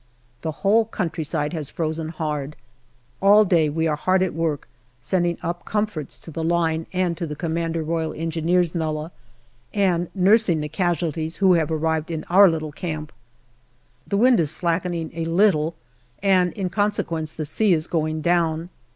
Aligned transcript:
The 0.41 0.51
whole 0.65 0.85
country 0.85 1.23
side 1.23 1.53
has 1.53 1.69
frozen 1.69 2.09
hard. 2.09 2.55
All 3.21 3.45
day 3.45 3.69
we 3.69 3.85
are 3.85 3.95
hard 3.95 4.23
at 4.23 4.33
work 4.33 4.67
sending 4.99 5.37
up 5.43 5.63
comforts 5.63 6.17
to 6.21 6.31
the 6.31 6.43
line 6.43 6.87
and 6.91 7.15
to 7.17 7.27
the 7.27 7.37
C.R.E. 7.39 8.71
nullah, 8.73 9.11
and 9.75 10.09
nursing 10.15 10.59
the 10.59 10.69
casualties 10.69 11.37
who 11.37 11.53
have 11.53 11.69
arrived 11.69 12.09
in 12.09 12.23
our 12.31 12.49
little 12.49 12.71
camp. 12.71 13.11
The 14.07 14.17
wind 14.17 14.39
is 14.39 14.49
slackening 14.49 15.11
a 15.13 15.25
little, 15.25 15.75
and 16.23 16.51
in 16.53 16.71
consequence 16.71 17.31
the 17.33 17.45
sea 17.45 17.71
is 17.75 17.85
going 17.85 18.21
down. 18.21 18.71